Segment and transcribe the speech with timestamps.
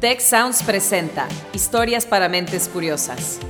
[0.00, 3.40] Tech Sounds presenta Historias para mentes curiosas.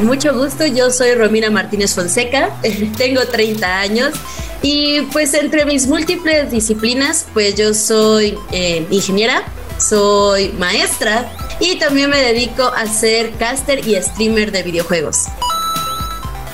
[0.00, 2.50] Mucho gusto, yo soy Romina Martínez Fonseca,
[2.96, 4.14] tengo 30 años
[4.60, 9.44] y pues entre mis múltiples disciplinas, pues yo soy eh, ingeniera,
[9.78, 11.30] soy maestra
[11.60, 15.28] y también me dedico a ser caster y streamer de videojuegos.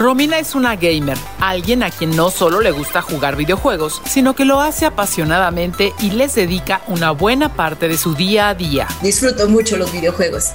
[0.01, 4.47] Romina es una gamer, alguien a quien no solo le gusta jugar videojuegos, sino que
[4.47, 8.89] lo hace apasionadamente y les dedica una buena parte de su día a día.
[9.03, 10.55] Disfruto mucho los videojuegos.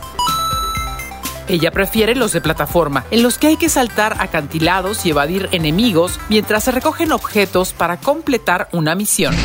[1.47, 6.19] Ella prefiere los de plataforma, en los que hay que saltar acantilados y evadir enemigos
[6.27, 9.35] mientras se recogen objetos para completar una misión.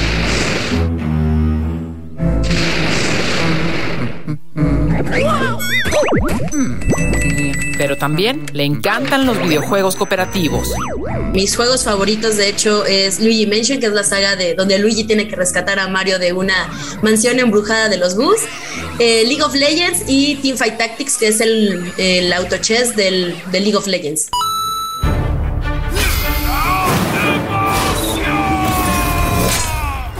[7.81, 10.69] Pero también le encantan los videojuegos cooperativos.
[11.33, 15.05] Mis juegos favoritos, de hecho, es Luigi Mansion, que es la saga de donde Luigi
[15.05, 16.69] tiene que rescatar a Mario de una
[17.01, 18.37] mansión embrujada de los Bus.
[18.99, 23.63] Eh, League of Legends y Teamfight Tactics, que es el, el auto chess del, del
[23.63, 24.29] League of Legends.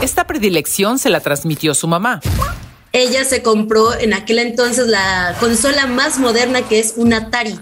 [0.01, 2.21] Esta predilección se la transmitió su mamá.
[2.93, 7.57] Ella se compró en aquel entonces la consola más moderna que es un Atari.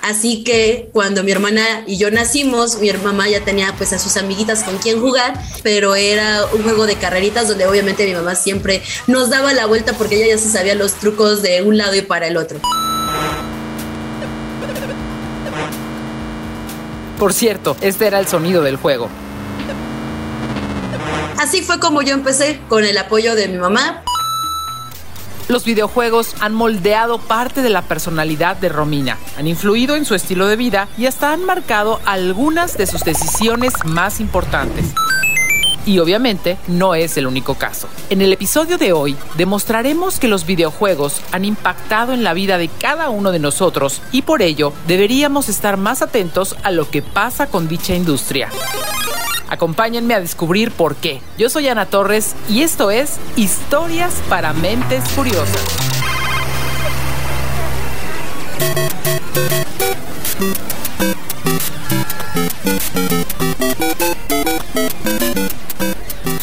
[0.00, 4.16] Así que cuando mi hermana y yo nacimos, mi mamá ya tenía pues a sus
[4.16, 8.82] amiguitas con quien jugar, pero era un juego de carreritas donde obviamente mi mamá siempre
[9.06, 12.00] nos daba la vuelta porque ella ya se sabía los trucos de un lado y
[12.00, 12.58] para el otro.
[17.18, 19.10] Por cierto, este era el sonido del juego.
[21.36, 24.02] Así fue como yo empecé, con el apoyo de mi mamá.
[25.50, 30.46] Los videojuegos han moldeado parte de la personalidad de Romina, han influido en su estilo
[30.46, 34.84] de vida y hasta han marcado algunas de sus decisiones más importantes.
[35.84, 37.88] Y obviamente no es el único caso.
[38.10, 42.68] En el episodio de hoy demostraremos que los videojuegos han impactado en la vida de
[42.68, 47.48] cada uno de nosotros y por ello deberíamos estar más atentos a lo que pasa
[47.48, 48.50] con dicha industria.
[49.50, 51.20] Acompáñenme a descubrir por qué.
[51.36, 55.60] Yo soy Ana Torres y esto es Historias para Mentes Curiosas.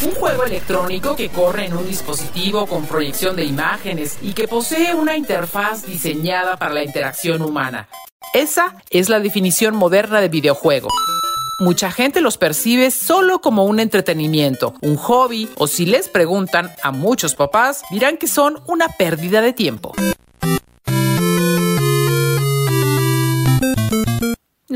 [0.04, 4.94] Un juego electrónico que corre en un dispositivo con proyección de imágenes y que posee
[4.94, 7.88] una interfaz diseñada para la interacción humana.
[8.34, 10.90] Esa es la definición moderna de videojuego.
[11.60, 16.92] Mucha gente los percibe solo como un entretenimiento, un hobby o si les preguntan a
[16.92, 19.94] muchos papás dirán que son una pérdida de tiempo.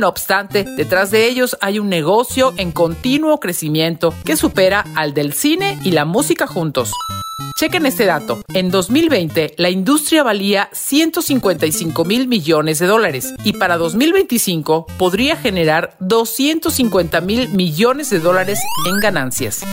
[0.02, 5.32] No obstante, detrás de ellos hay un negocio en continuo crecimiento que supera al del
[5.32, 6.92] cine y la música juntos.
[7.56, 8.42] Chequen este dato.
[8.52, 15.96] En 2020, la industria valía 155 mil millones de dólares y para 2025 podría generar
[16.00, 19.64] 250 mil millones de dólares en ganancias.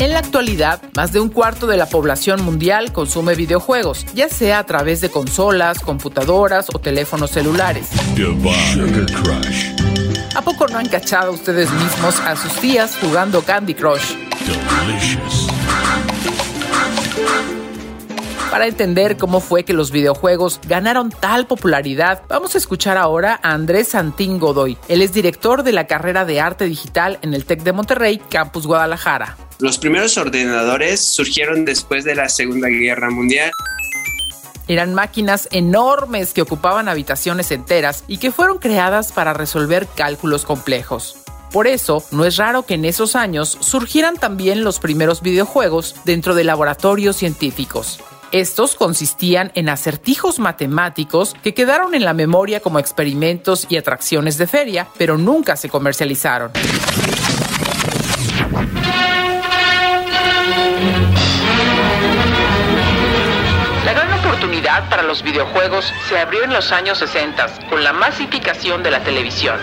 [0.00, 4.60] En la actualidad, más de un cuarto de la población mundial consume videojuegos, ya sea
[4.60, 7.88] a través de consolas, computadoras o teléfonos celulares.
[10.36, 14.14] ¿A poco no han cachado ustedes mismos a sus tías jugando Candy Crush?
[18.52, 23.50] Para entender cómo fue que los videojuegos ganaron tal popularidad, vamos a escuchar ahora a
[23.50, 24.78] Andrés Santín Godoy.
[24.86, 28.64] Él es director de la carrera de arte digital en el TEC de Monterrey, Campus
[28.64, 29.36] Guadalajara.
[29.60, 33.50] Los primeros ordenadores surgieron después de la Segunda Guerra Mundial.
[34.68, 41.16] Eran máquinas enormes que ocupaban habitaciones enteras y que fueron creadas para resolver cálculos complejos.
[41.50, 46.36] Por eso, no es raro que en esos años surgieran también los primeros videojuegos dentro
[46.36, 47.98] de laboratorios científicos.
[48.30, 54.46] Estos consistían en acertijos matemáticos que quedaron en la memoria como experimentos y atracciones de
[54.46, 56.52] feria, pero nunca se comercializaron.
[64.58, 69.00] Oportunidad para los videojuegos se abrió en los años 60 con la masificación de la
[69.00, 69.56] televisión.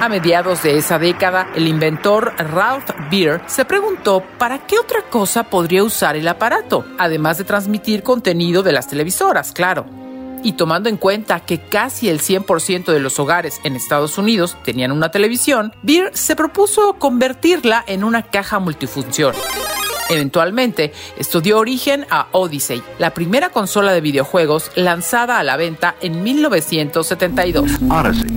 [0.00, 5.44] A mediados de esa década, el inventor Ralph Beer se preguntó para qué otra cosa
[5.44, 10.03] podría usar el aparato, además de transmitir contenido de las televisoras, claro.
[10.44, 14.92] Y tomando en cuenta que casi el 100% de los hogares en Estados Unidos tenían
[14.92, 19.34] una televisión, Beer se propuso convertirla en una caja multifunción.
[20.10, 25.94] Eventualmente, esto dio origen a Odyssey, la primera consola de videojuegos lanzada a la venta
[26.02, 27.70] en 1972.
[27.88, 28.28] Odyssey,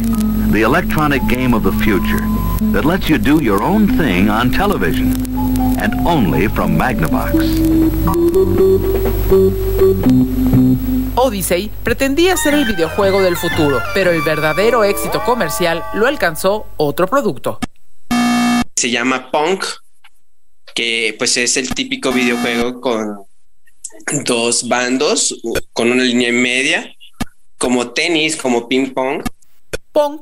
[0.54, 2.24] the electronic game of the future
[2.72, 5.12] that lets you do your own thing on television
[5.78, 7.36] and only from Magnavox.
[11.20, 17.08] Odyssey pretendía ser el videojuego del futuro, pero el verdadero éxito comercial lo alcanzó otro
[17.08, 17.60] producto.
[18.76, 19.66] Se llama Punk
[20.76, 23.18] que pues es el típico videojuego con
[24.26, 25.42] dos bandos,
[25.74, 26.96] con una línea media,
[27.58, 29.24] como tenis, como ping pong.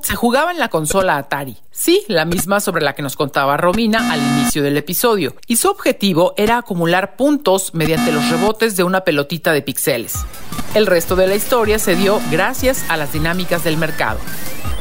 [0.04, 4.10] Se jugaba en la consola Atari, sí, la misma sobre la que nos contaba Romina
[4.10, 9.02] al inicio del episodio, y su objetivo era acumular puntos mediante los rebotes de una
[9.02, 10.14] pelotita de píxeles.
[10.76, 14.18] El resto de la historia se dio gracias a las dinámicas del mercado.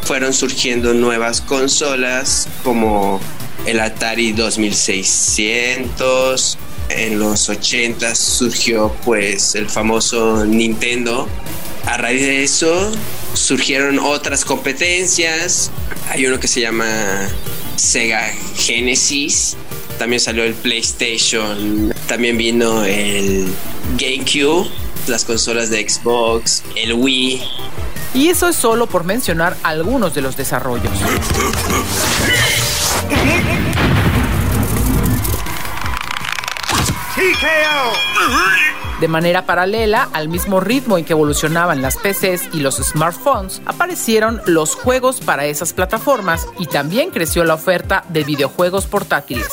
[0.03, 3.19] Fueron surgiendo nuevas consolas como
[3.67, 6.57] el Atari 2600.
[6.91, 11.27] En los 80 surgió pues el famoso Nintendo.
[11.87, 12.93] A raíz de eso
[13.35, 15.71] surgieron otras competencias.
[16.11, 16.87] Hay uno que se llama
[17.77, 19.57] Sega Genesis.
[19.99, 21.93] También salió el PlayStation.
[22.07, 23.47] También vino el
[23.99, 24.69] GameCube,
[25.07, 27.43] las consolas de Xbox, el Wii.
[28.15, 30.93] Y eso es solo por mencionar algunos de los desarrollos.
[39.01, 44.41] De manera paralela, al mismo ritmo en que evolucionaban las PCs y los smartphones, aparecieron
[44.47, 49.49] los juegos para esas plataformas y también creció la oferta de videojuegos portátiles.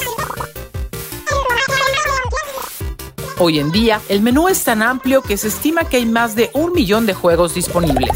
[3.40, 6.52] Hoy en día, el menú es tan amplio que se estima que hay más de
[6.54, 8.12] un millón de juegos disponibles.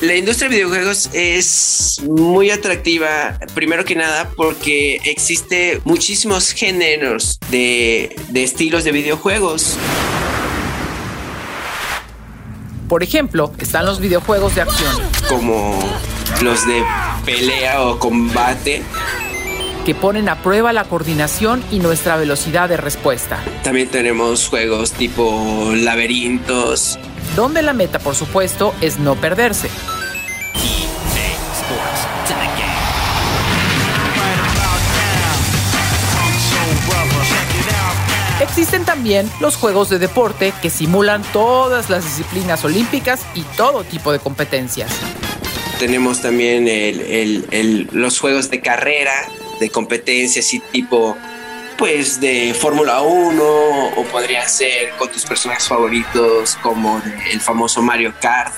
[0.00, 8.16] La industria de videojuegos es muy atractiva, primero que nada, porque existe muchísimos géneros de,
[8.30, 9.76] de estilos de videojuegos.
[12.88, 14.90] Por ejemplo, están los videojuegos de acción.
[15.28, 15.78] Como
[16.40, 16.82] los de
[17.26, 18.82] pelea o combate.
[19.84, 23.38] Que ponen a prueba la coordinación y nuestra velocidad de respuesta.
[23.64, 26.98] También tenemos juegos tipo laberintos,
[27.36, 29.68] donde la meta, por supuesto, es no perderse.
[38.40, 44.12] Existen también los juegos de deporte que simulan todas las disciplinas olímpicas y todo tipo
[44.12, 44.90] de competencias.
[45.78, 46.66] Tenemos también
[47.92, 49.12] los juegos de carrera,
[49.60, 51.16] de competencias y tipo
[51.80, 53.42] pues de Fórmula 1
[53.96, 57.00] o podría ser con tus personajes favoritos como
[57.32, 58.52] el famoso Mario Kart.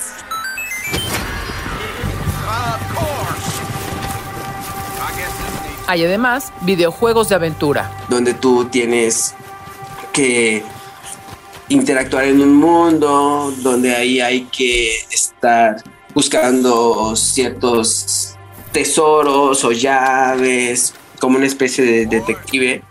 [5.87, 7.89] Hay además videojuegos de aventura.
[8.09, 9.33] Donde tú tienes
[10.11, 10.61] que
[11.69, 15.81] interactuar en un mundo, donde ahí hay que estar
[16.13, 18.35] buscando ciertos
[18.73, 22.83] tesoros o llaves, como una especie de detective.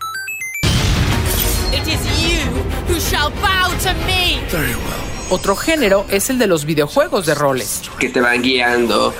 [5.29, 7.81] Otro género es el de los videojuegos de roles.
[7.99, 9.13] Que te van guiando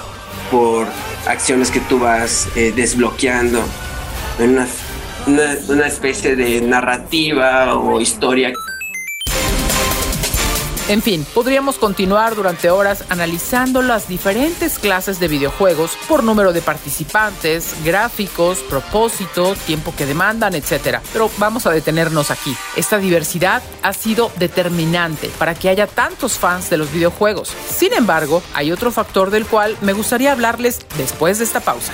[0.52, 0.88] por
[1.28, 3.64] acciones que tú vas eh, desbloqueando
[4.40, 4.68] en una,
[5.26, 8.54] una, una especie de narrativa o historia.
[10.94, 16.62] En fin, podríamos continuar durante horas analizando las diferentes clases de videojuegos por número de
[16.62, 21.00] participantes, gráficos, propósito, tiempo que demandan, etc.
[21.12, 22.56] Pero vamos a detenernos aquí.
[22.76, 27.52] Esta diversidad ha sido determinante para que haya tantos fans de los videojuegos.
[27.68, 31.94] Sin embargo, hay otro factor del cual me gustaría hablarles después de esta pausa.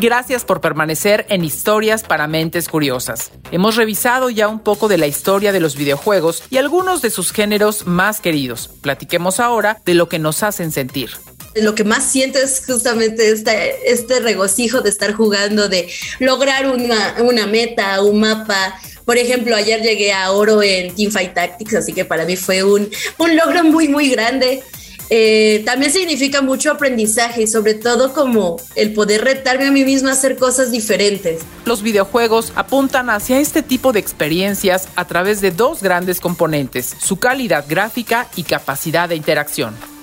[0.00, 3.32] Gracias por permanecer en Historias para Mentes Curiosas.
[3.50, 7.32] Hemos revisado ya un poco de la historia de los videojuegos y algunos de sus
[7.32, 8.70] géneros más queridos.
[8.80, 11.10] Platiquemos ahora de lo que nos hacen sentir
[11.54, 15.88] lo que más siento es justamente este, este regocijo de estar jugando, de
[16.20, 21.92] lograr una, meta, un mapa, por ejemplo, ayer llegué a oro en Teamfight Tactics, así
[21.92, 22.88] que para mí fue un
[23.18, 24.62] logro muy, muy grande.
[25.10, 30.10] Eh, también significa mucho aprendizaje y sobre todo como el poder retarme a mí misma
[30.10, 31.40] a hacer cosas diferentes.
[31.64, 37.18] Los videojuegos apuntan hacia este tipo de experiencias a través de dos grandes componentes, su
[37.18, 39.97] calidad gráfica y capacidad de interacción.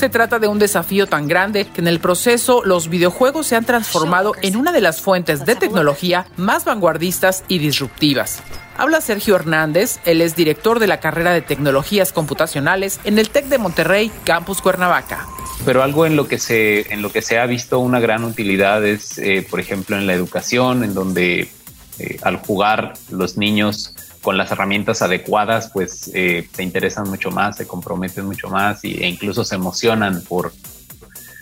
[0.00, 3.66] Se trata de un desafío tan grande que en el proceso los videojuegos se han
[3.66, 8.42] transformado en una de las fuentes de tecnología más vanguardistas y disruptivas.
[8.78, 13.48] Habla Sergio Hernández, él es director de la carrera de tecnologías computacionales en el TEC
[13.48, 15.28] de Monterrey, Campus Cuernavaca.
[15.66, 18.82] Pero algo en lo que se, en lo que se ha visto una gran utilidad
[18.86, 21.52] es, eh, por ejemplo, en la educación, en donde
[21.98, 27.56] eh, al jugar los niños con las herramientas adecuadas, pues eh, se interesan mucho más,
[27.56, 30.52] se comprometen mucho más e incluso se emocionan por,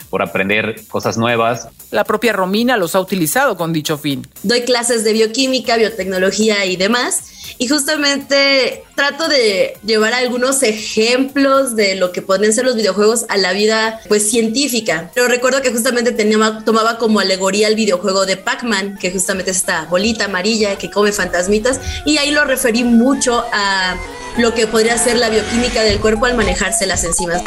[0.09, 1.67] por aprender cosas nuevas.
[1.91, 4.27] La propia Romina los ha utilizado con dicho fin.
[4.43, 7.23] Doy clases de bioquímica, biotecnología y demás.
[7.57, 13.37] Y justamente trato de llevar algunos ejemplos de lo que pueden ser los videojuegos a
[13.37, 15.11] la vida pues científica.
[15.13, 19.57] Pero recuerdo que justamente tenía, tomaba como alegoría el videojuego de Pac-Man, que justamente es
[19.57, 21.79] esta bolita amarilla que come fantasmitas.
[22.05, 23.95] Y ahí lo referí mucho a
[24.37, 27.41] lo que podría ser la bioquímica del cuerpo al manejarse las enzimas.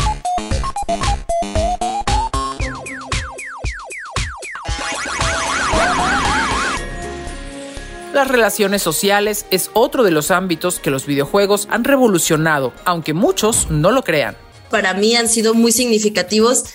[8.22, 13.68] Las relaciones sociales es otro de los ámbitos que los videojuegos han revolucionado, aunque muchos
[13.68, 14.36] no lo crean.
[14.70, 16.66] Para mí han sido muy significativos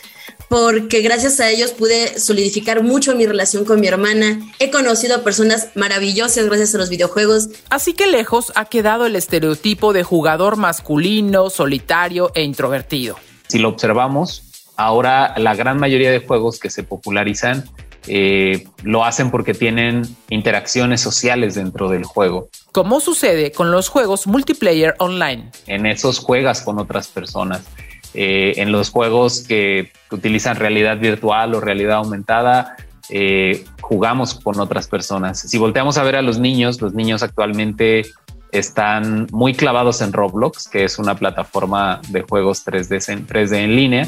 [0.49, 4.41] porque gracias a ellos pude solidificar mucho mi relación con mi hermana.
[4.59, 7.47] He conocido a personas maravillosas gracias a los videojuegos.
[7.69, 13.15] Así que lejos ha quedado el estereotipo de jugador masculino, solitario e introvertido.
[13.47, 14.43] Si lo observamos,
[14.75, 17.63] ahora la gran mayoría de juegos que se popularizan
[18.07, 22.49] eh, lo hacen porque tienen interacciones sociales dentro del juego.
[22.71, 25.51] Como sucede con los juegos multiplayer online.
[25.65, 27.65] En esos juegas con otras personas.
[28.13, 32.77] Eh, en los juegos que utilizan realidad virtual o realidad aumentada,
[33.09, 35.39] eh, jugamos con otras personas.
[35.39, 38.05] Si volteamos a ver a los niños, los niños actualmente
[38.51, 43.75] están muy clavados en Roblox, que es una plataforma de juegos 3D en, 3D en
[43.75, 44.07] línea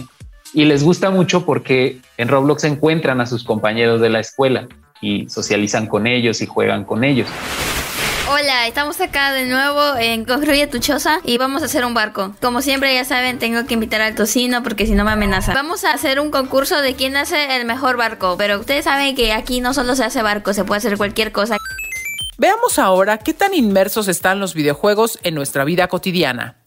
[0.54, 4.68] y les gusta mucho porque en Roblox encuentran a sus compañeros de la escuela
[5.02, 7.28] y socializan con ellos y juegan con ellos.
[8.32, 12.36] Hola, estamos acá de nuevo en Construye tu Choza y vamos a hacer un barco.
[12.40, 15.56] Como siempre, ya saben, tengo que invitar al tocino porque si no me amenaza.
[15.56, 19.34] Vamos a hacer un concurso de quién hace el mejor barco, pero ustedes saben que
[19.34, 21.58] aquí no solo se hace barco, se puede hacer cualquier cosa.
[22.38, 26.59] Veamos ahora qué tan inmersos están los videojuegos en nuestra vida cotidiana.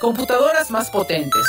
[0.00, 1.42] Computadoras más potentes.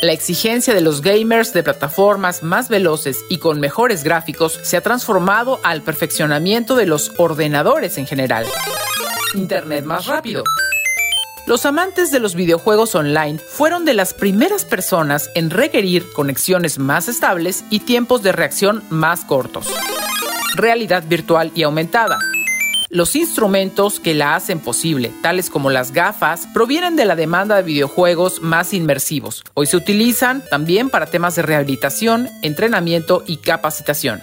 [0.00, 4.80] La exigencia de los gamers de plataformas más veloces y con mejores gráficos se ha
[4.80, 8.46] transformado al perfeccionamiento de los ordenadores en general.
[9.34, 10.44] Internet más rápido.
[11.46, 17.08] Los amantes de los videojuegos online fueron de las primeras personas en requerir conexiones más
[17.08, 19.66] estables y tiempos de reacción más cortos.
[20.54, 22.18] Realidad virtual y aumentada.
[22.92, 27.62] Los instrumentos que la hacen posible, tales como las gafas, provienen de la demanda de
[27.62, 29.44] videojuegos más inmersivos.
[29.54, 34.20] Hoy se utilizan también para temas de rehabilitación, entrenamiento y capacitación.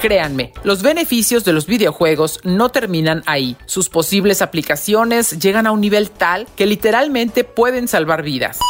[0.00, 3.56] Créanme, los beneficios de los videojuegos no terminan ahí.
[3.66, 8.60] Sus posibles aplicaciones llegan a un nivel tal que literalmente pueden salvar vidas.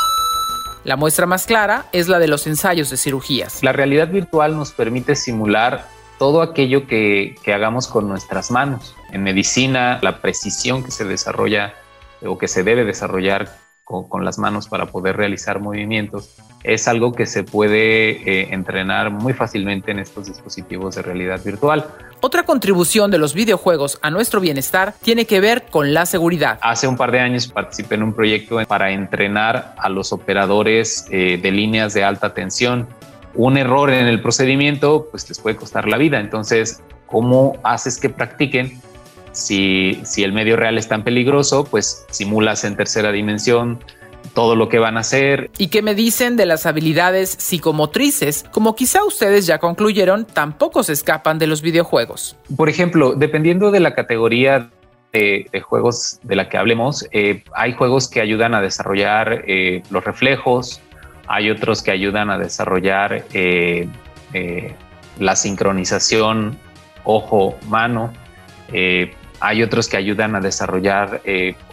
[0.87, 3.61] La muestra más clara es la de los ensayos de cirugías.
[3.65, 8.95] La realidad virtual nos permite simular todo aquello que, hagamos con nuestras manos.
[9.11, 11.75] En medicina, la precisión que se desarrolla
[12.25, 13.51] o que se debe desarrollar
[13.87, 16.29] con, las manos para poder realizar movimientos
[16.65, 21.87] es algo que se puede eh, entrenar muy fácilmente en estos dispositivos de realidad virtual.
[22.21, 26.59] Otra contribución de los videojuegos a nuestro bienestar tiene que ver con la seguridad.
[26.63, 31.39] Hace un par de años participé en un proyecto para entrenar a los operadores eh,
[31.41, 32.89] de líneas de alta tensión.
[33.35, 36.19] Un error en el procedimiento pues les puede costar la vida.
[36.19, 38.81] Entonces, ¿cómo haces que practiquen
[39.37, 43.79] si, el medio real es tan peligroso, pues simulas en tercera dimensión
[44.35, 45.51] todo lo que van a hacer.
[45.59, 48.45] ¿Y qué me dicen de las habilidades psicomotrices?
[48.51, 52.37] Como quizá ustedes ya concluyeron, tampoco se escapan de los videojuegos.
[52.57, 54.71] Por ejemplo, dependiendo de la categoría
[55.13, 60.05] de, juegos de la que hablemos, eh, hay juegos que ayudan a desarrollar eh, los
[60.05, 60.81] reflejos,
[61.29, 63.89] hay otros que ayudan a desarrollar eh,
[65.19, 66.59] la sincronización
[67.05, 68.13] ojo-mano,
[69.41, 71.21] hay otros que ayudan a desarrollar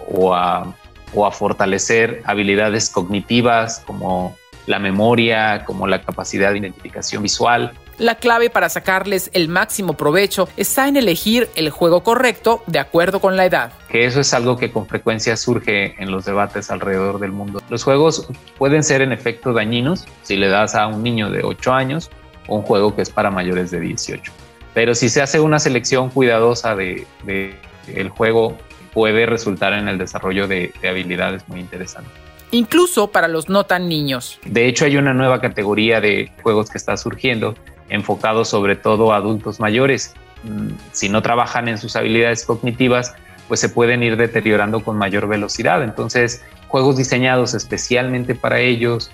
[0.07, 0.75] o a
[1.13, 7.73] o a fortalecer habilidades cognitivas como la memoria, como la capacidad de identificación visual.
[7.99, 13.19] La clave para sacarles el máximo provecho está en elegir el juego correcto de acuerdo
[13.19, 13.71] con la edad.
[13.89, 17.61] Que eso es algo que con frecuencia surge en los debates alrededor del mundo.
[17.69, 18.27] Los juegos
[18.57, 22.09] pueden ser en efecto dañinos si le das a un niño de 8 años
[22.47, 24.31] un juego que es para mayores de 18.
[24.73, 27.55] Pero si se hace una selección cuidadosa de, de
[27.87, 28.57] el juego
[28.93, 32.13] puede resultar en el desarrollo de, habilidades muy interesantes.
[32.51, 34.39] Incluso para los no tan niños.
[34.45, 37.55] De hecho, hay una nueva categoría de juegos que está surgiendo,
[37.89, 40.13] enfocado sobre todo a adultos mayores.
[40.43, 43.15] Mm, si no trabajan en sus habilidades cognitivas,
[43.47, 45.83] pues se pueden ir deteriorando con mayor velocidad.
[45.83, 49.09] Entonces, juegos diseñados especialmente para ellos,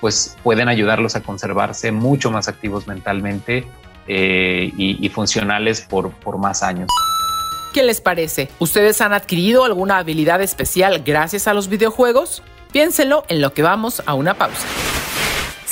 [0.00, 3.66] pues pueden ayudarlos a conservarse mucho más activos mentalmente
[4.06, 6.88] eh, y, funcionales por más años.
[7.74, 8.48] ¿Qué les parece?
[8.60, 12.40] ¿Ustedes han adquirido alguna habilidad especial gracias a los videojuegos?
[12.70, 14.64] Piénselo en lo que vamos a una pausa.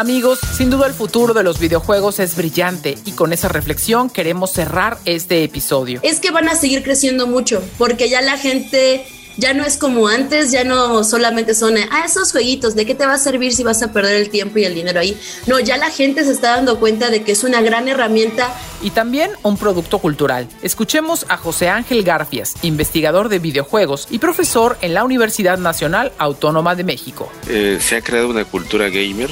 [0.00, 4.50] Amigos, sin duda el futuro de los videojuegos es brillante y con esa reflexión queremos
[4.50, 6.00] cerrar este episodio.
[6.02, 9.04] Es que van a seguir creciendo mucho porque ya la gente
[9.36, 13.04] ya no es como antes, ya no solamente son, ah, esos jueguitos, ¿de qué te
[13.04, 15.20] va a servir si vas a perder el tiempo y el dinero ahí?
[15.46, 18.48] No, ya la gente se está dando cuenta de que es una gran herramienta.
[18.80, 20.48] Y también un producto cultural.
[20.62, 26.74] Escuchemos a José Ángel Garfias, investigador de videojuegos y profesor en la Universidad Nacional Autónoma
[26.74, 27.30] de México.
[27.48, 29.28] Eh, se ha creado una cultura gamer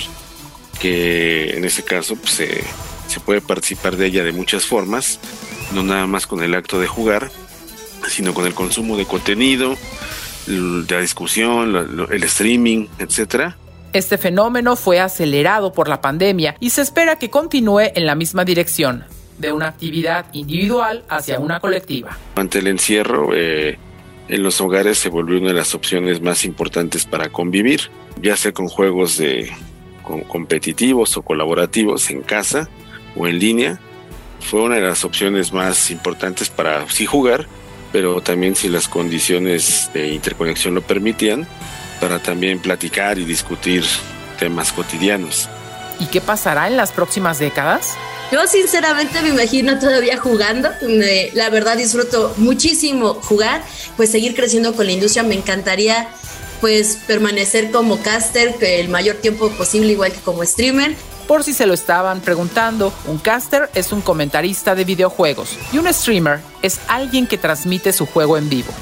[0.79, 5.19] que en ese caso pues, se, puede participar de ella de muchas formas,
[5.75, 7.31] no nada más con el acto de jugar,
[8.09, 9.77] sino con el consumo de contenido,
[10.47, 13.57] la discusión, el streaming, etcétera.
[13.93, 18.45] Este fenómeno fue acelerado por la pandemia y se espera que continúe en la misma
[18.45, 19.05] dirección,
[19.38, 22.17] de una actividad individual hacia una colectiva.
[22.35, 23.79] Ante el encierro, eh,
[24.29, 28.53] en los hogares se volvió una de las opciones más importantes para convivir, ya sea
[28.53, 29.51] con juegos de
[30.29, 32.68] competitivos o colaborativos en casa
[33.16, 33.81] o en línea,
[34.40, 37.47] fue una de las opciones más importantes para sí jugar,
[37.92, 41.47] pero también si las condiciones de interconexión lo permitían,
[42.01, 43.85] para también platicar y discutir
[44.38, 45.49] temas cotidianos.
[45.99, 47.97] ¿Y qué pasará en las próximas décadas?
[48.31, 50.68] Yo sinceramente me imagino todavía jugando,
[51.33, 53.62] la verdad disfruto muchísimo jugar,
[53.97, 56.09] pues seguir creciendo con la industria, me encantaría
[56.61, 60.94] pues permanecer como caster el mayor tiempo posible, igual que como streamer.
[61.27, 65.92] Por si se lo estaban preguntando, un caster es un comentarista de videojuegos y un
[65.92, 68.73] streamer es alguien que transmite su juego en vivo.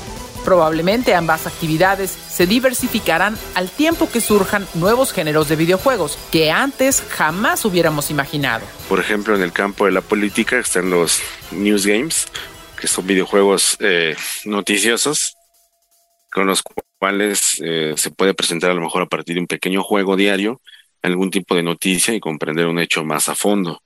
[0.45, 7.03] Probablemente ambas actividades se diversificarán al tiempo que surjan nuevos géneros de videojuegos que antes
[7.09, 8.65] jamás hubiéramos imaginado.
[8.89, 12.29] Por ejemplo, en el campo de la política están los news games,
[12.81, 15.35] que son videojuegos eh, noticiosos
[16.31, 16.62] con los
[16.99, 20.61] cuales eh, se puede presentar a lo mejor a partir de un pequeño juego diario
[21.03, 23.81] algún tipo de noticia y comprender un hecho más a fondo.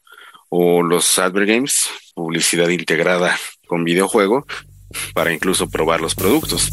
[0.49, 4.47] O los advert games, publicidad integrada con videojuego
[5.15, 6.71] para incluso probar los productos.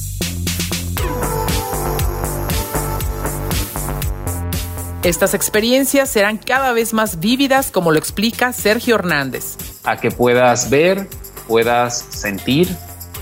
[5.03, 9.55] Estas experiencias serán cada vez más vívidas como lo explica Sergio Hernández.
[9.83, 11.07] A que puedas ver,
[11.47, 12.67] puedas sentir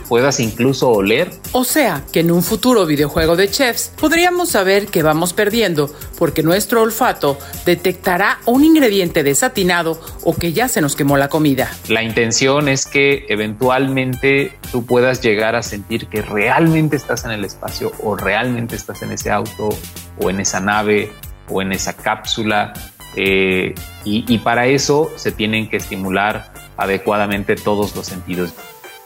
[0.08, 1.32] puedas incluso oler.
[1.52, 6.44] O sea, que en un futuro videojuego de chefs podríamos saber que vamos perdiendo porque
[6.44, 11.72] nuestro olfato detectará un ingrediente desatinado o que ya se nos quemó la comida.
[11.88, 17.46] La intención es que eventualmente tú puedas llegar a sentir que realmente estás en el
[17.46, 19.70] espacio o realmente estás en ese auto
[20.20, 21.12] o en esa nave
[21.50, 22.74] o en esa cápsula.
[23.16, 28.54] Eh, y, y para eso se tienen que estimular adecuadamente todos los sentidos.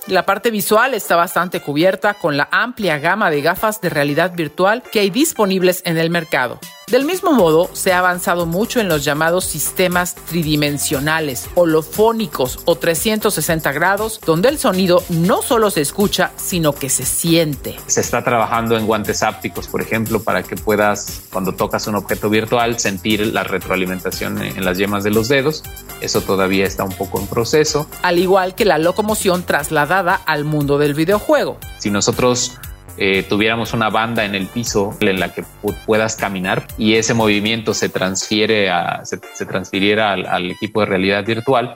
[0.07, 4.81] La parte visual está bastante cubierta con la amplia gama de gafas de realidad virtual
[4.91, 6.59] que hay disponibles en el mercado.
[6.89, 13.71] Del mismo modo, se ha avanzado mucho en los llamados sistemas tridimensionales, holofónicos o 360
[13.73, 17.75] grados, donde el sonido no solo se escucha, sino que se siente.
[17.85, 22.27] Se está trabajando en guantes ápticos, por ejemplo, para que puedas, cuando tocas un objeto
[22.27, 25.63] virtual, sentir la retroalimentación en las yemas de los dedos.
[26.01, 27.87] Eso todavía está un poco en proceso.
[28.01, 31.59] Al igual que la locomoción trasladada al mundo del videojuego.
[31.77, 32.53] Si nosotros
[33.01, 35.45] eh, tuviéramos una banda en el piso en la que
[35.85, 41.75] puedas caminar y ese movimiento se transfiere a, se, transfiriera al, equipo de realidad virtual,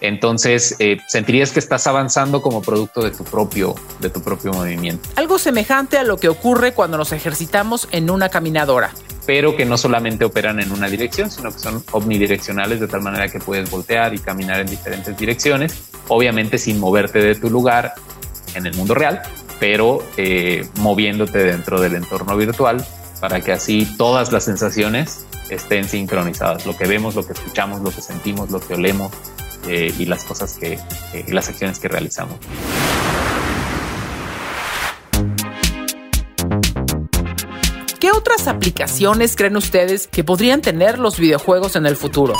[0.00, 5.08] entonces eh, sentirías que estás avanzando como producto de tu propio de tu propio movimiento.
[5.14, 8.90] Algo semejante a lo que ocurre cuando nos ejercitamos en una caminadora.
[9.24, 13.28] Pero que no solamente operan en una dirección, sino que son omnidireccionales de tal manera
[13.28, 17.94] que puedes voltear y caminar en diferentes direcciones, obviamente sin moverte de tu lugar
[18.54, 19.22] en el mundo real,
[19.58, 22.84] pero eh, moviéndote dentro del entorno virtual
[23.20, 26.66] para que así todas las sensaciones estén sincronizadas.
[26.66, 29.12] Lo que vemos, lo que escuchamos, lo que sentimos, lo que olemos
[29.66, 30.78] eh, y las cosas que,
[31.14, 32.36] eh, las acciones que realizamos.
[37.98, 42.34] ¿Qué otras aplicaciones creen ustedes que podrían tener los videojuegos en el futuro?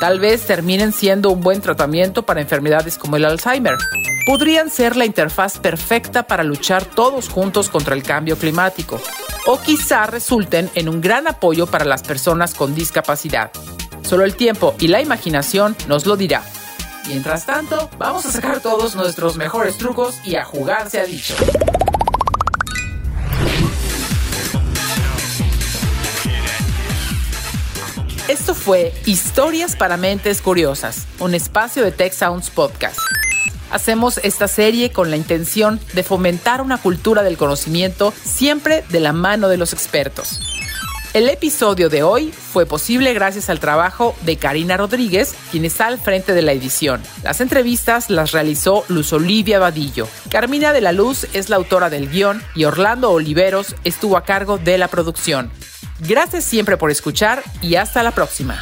[0.00, 3.76] Tal vez terminen siendo un buen tratamiento para enfermedades como el Alzheimer
[4.26, 9.00] podrían ser la interfaz perfecta para luchar todos juntos contra el cambio climático,
[9.46, 13.50] o quizá resulten en un gran apoyo para las personas con discapacidad.
[14.02, 16.42] Solo el tiempo y la imaginación nos lo dirá.
[17.06, 21.34] Mientras tanto, vamos a sacar todos nuestros mejores trucos y a jugar se ha dicho.
[28.26, 32.98] Esto fue Historias para Mentes Curiosas, un espacio de Tech Sounds Podcast.
[33.70, 39.12] Hacemos esta serie con la intención de fomentar una cultura del conocimiento siempre de la
[39.12, 40.40] mano de los expertos.
[41.12, 45.98] El episodio de hoy fue posible gracias al trabajo de Karina Rodríguez, quien está al
[45.98, 47.02] frente de la edición.
[47.22, 50.08] Las entrevistas las realizó Luz Olivia Vadillo.
[50.30, 54.56] Carmina de la Luz es la autora del guion y Orlando Oliveros estuvo a cargo
[54.56, 55.52] de la producción.
[56.00, 58.58] Gracias siempre por escuchar y hasta la próxima.